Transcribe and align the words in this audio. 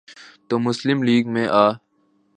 تو 0.47 0.59
مسلم 0.59 1.03
لیگ 1.03 1.23
میں 1.27 1.47
آ۔ 1.63 1.65